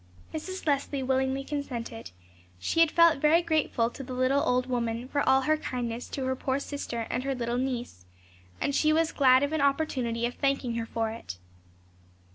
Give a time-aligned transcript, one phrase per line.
[0.33, 0.65] Mrs.
[0.65, 2.09] Leslie willingly consented;
[2.57, 6.25] she had felt very grateful to the little old woman for all her kindness to
[6.25, 8.03] her poor sister and her little niece,
[8.59, 11.37] and she was glad of an opportunity of thanking her for it.